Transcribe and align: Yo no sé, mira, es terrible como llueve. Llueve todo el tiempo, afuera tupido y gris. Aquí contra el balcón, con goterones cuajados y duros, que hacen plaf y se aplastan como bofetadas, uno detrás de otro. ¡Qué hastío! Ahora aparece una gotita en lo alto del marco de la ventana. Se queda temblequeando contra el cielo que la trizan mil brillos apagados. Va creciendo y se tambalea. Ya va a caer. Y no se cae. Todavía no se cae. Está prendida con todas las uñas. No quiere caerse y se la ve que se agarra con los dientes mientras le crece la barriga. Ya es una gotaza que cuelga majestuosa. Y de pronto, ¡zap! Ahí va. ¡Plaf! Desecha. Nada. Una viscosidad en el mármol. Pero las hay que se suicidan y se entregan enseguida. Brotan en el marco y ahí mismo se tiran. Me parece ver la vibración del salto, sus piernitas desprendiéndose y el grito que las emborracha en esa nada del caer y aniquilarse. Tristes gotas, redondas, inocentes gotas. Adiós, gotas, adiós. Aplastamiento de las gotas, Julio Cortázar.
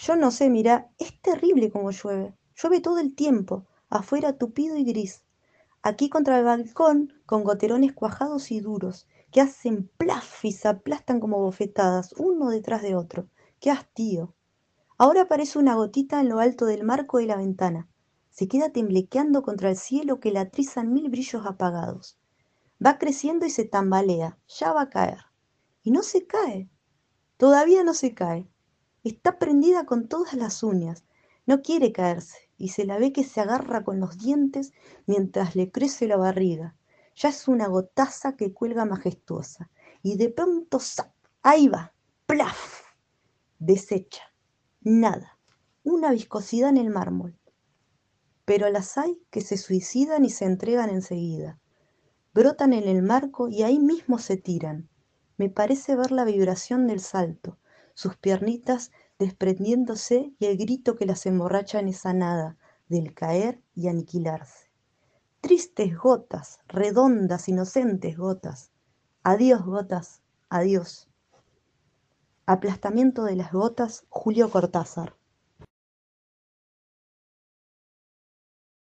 Yo 0.00 0.14
no 0.14 0.30
sé, 0.30 0.48
mira, 0.48 0.92
es 0.98 1.20
terrible 1.20 1.72
como 1.72 1.90
llueve. 1.90 2.32
Llueve 2.54 2.80
todo 2.80 3.00
el 3.00 3.16
tiempo, 3.16 3.66
afuera 3.90 4.38
tupido 4.38 4.76
y 4.76 4.84
gris. 4.84 5.24
Aquí 5.82 6.08
contra 6.08 6.38
el 6.38 6.44
balcón, 6.44 7.12
con 7.26 7.42
goterones 7.42 7.92
cuajados 7.94 8.52
y 8.52 8.60
duros, 8.60 9.08
que 9.32 9.40
hacen 9.40 9.90
plaf 9.96 10.44
y 10.44 10.52
se 10.52 10.68
aplastan 10.68 11.18
como 11.18 11.40
bofetadas, 11.40 12.12
uno 12.16 12.48
detrás 12.48 12.82
de 12.82 12.94
otro. 12.94 13.28
¡Qué 13.58 13.72
hastío! 13.72 14.36
Ahora 14.98 15.22
aparece 15.22 15.58
una 15.58 15.74
gotita 15.74 16.20
en 16.20 16.28
lo 16.28 16.38
alto 16.38 16.64
del 16.66 16.84
marco 16.84 17.18
de 17.18 17.26
la 17.26 17.36
ventana. 17.36 17.88
Se 18.30 18.46
queda 18.46 18.70
temblequeando 18.70 19.42
contra 19.42 19.70
el 19.70 19.76
cielo 19.76 20.20
que 20.20 20.30
la 20.30 20.48
trizan 20.48 20.92
mil 20.92 21.10
brillos 21.10 21.44
apagados. 21.44 22.18
Va 22.84 22.98
creciendo 22.98 23.46
y 23.46 23.50
se 23.50 23.64
tambalea. 23.64 24.38
Ya 24.46 24.72
va 24.72 24.82
a 24.82 24.90
caer. 24.90 25.18
Y 25.82 25.90
no 25.90 26.04
se 26.04 26.24
cae. 26.24 26.70
Todavía 27.36 27.82
no 27.82 27.94
se 27.94 28.14
cae. 28.14 28.48
Está 29.08 29.38
prendida 29.38 29.86
con 29.86 30.06
todas 30.06 30.34
las 30.34 30.62
uñas. 30.62 31.02
No 31.46 31.62
quiere 31.62 31.92
caerse 31.92 32.50
y 32.58 32.68
se 32.68 32.84
la 32.84 32.98
ve 32.98 33.10
que 33.10 33.24
se 33.24 33.40
agarra 33.40 33.82
con 33.82 34.00
los 34.00 34.18
dientes 34.18 34.74
mientras 35.06 35.56
le 35.56 35.70
crece 35.70 36.06
la 36.06 36.18
barriga. 36.18 36.76
Ya 37.16 37.30
es 37.30 37.48
una 37.48 37.68
gotaza 37.68 38.36
que 38.36 38.52
cuelga 38.52 38.84
majestuosa. 38.84 39.70
Y 40.02 40.18
de 40.18 40.28
pronto, 40.28 40.78
¡zap! 40.78 41.10
Ahí 41.42 41.68
va. 41.68 41.94
¡Plaf! 42.26 42.82
Desecha. 43.58 44.24
Nada. 44.82 45.38
Una 45.84 46.10
viscosidad 46.10 46.68
en 46.68 46.76
el 46.76 46.90
mármol. 46.90 47.38
Pero 48.44 48.68
las 48.68 48.98
hay 48.98 49.18
que 49.30 49.40
se 49.40 49.56
suicidan 49.56 50.26
y 50.26 50.30
se 50.30 50.44
entregan 50.44 50.90
enseguida. 50.90 51.58
Brotan 52.34 52.74
en 52.74 52.86
el 52.86 53.02
marco 53.02 53.48
y 53.48 53.62
ahí 53.62 53.78
mismo 53.78 54.18
se 54.18 54.36
tiran. 54.36 54.90
Me 55.38 55.48
parece 55.48 55.96
ver 55.96 56.12
la 56.12 56.26
vibración 56.26 56.86
del 56.86 57.00
salto, 57.00 57.57
sus 57.98 58.14
piernitas 58.14 58.92
desprendiéndose 59.18 60.32
y 60.38 60.46
el 60.46 60.56
grito 60.56 60.94
que 60.94 61.04
las 61.04 61.26
emborracha 61.26 61.80
en 61.80 61.88
esa 61.88 62.12
nada 62.12 62.56
del 62.88 63.12
caer 63.12 63.60
y 63.74 63.88
aniquilarse. 63.88 64.70
Tristes 65.40 65.98
gotas, 65.98 66.60
redondas, 66.68 67.48
inocentes 67.48 68.16
gotas. 68.16 68.70
Adiós, 69.24 69.64
gotas, 69.64 70.22
adiós. 70.48 71.08
Aplastamiento 72.46 73.24
de 73.24 73.34
las 73.34 73.50
gotas, 73.50 74.04
Julio 74.10 74.48
Cortázar. 74.48 75.16